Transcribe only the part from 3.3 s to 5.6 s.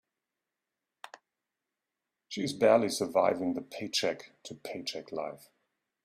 the paycheck to paycheck life.